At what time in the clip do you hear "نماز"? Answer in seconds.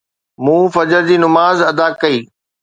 1.25-1.57